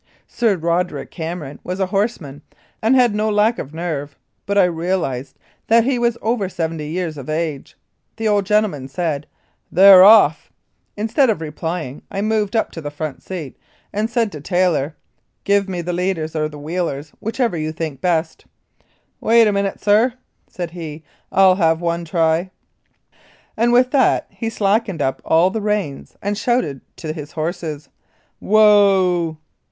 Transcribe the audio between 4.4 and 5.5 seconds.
but I realised